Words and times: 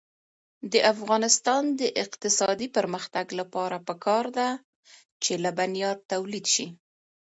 د 0.71 0.73
افغانستان 0.93 1.63
د 1.79 1.81
اقتصادي 2.03 2.67
پرمختګ 2.77 3.25
لپاره 3.39 3.77
پکار 3.87 4.25
ده 4.37 4.49
چې 5.23 5.31
لبنیات 5.43 5.99
تولید 6.11 6.45
شي. 6.53 6.67